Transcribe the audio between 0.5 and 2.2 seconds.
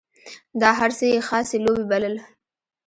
دا هر څه یې خاصې لوبې بلل.